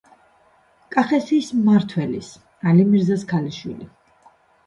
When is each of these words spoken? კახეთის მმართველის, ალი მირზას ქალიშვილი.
კახეთის 0.93 1.49
მმართველის, 1.57 2.31
ალი 2.71 2.87
მირზას 2.93 3.27
ქალიშვილი. 3.35 3.89